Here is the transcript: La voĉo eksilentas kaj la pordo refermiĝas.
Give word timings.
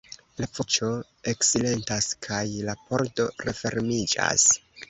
La 0.43 0.47
voĉo 0.59 0.89
eksilentas 1.33 2.09
kaj 2.29 2.41
la 2.71 2.77
pordo 2.89 3.29
refermiĝas. 3.47 4.53